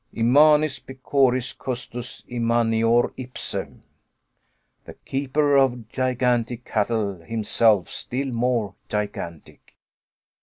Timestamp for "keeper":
5.05-5.55